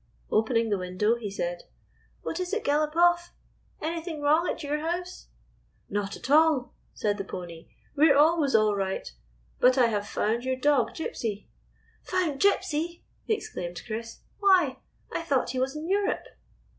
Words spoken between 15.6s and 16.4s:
in Europe."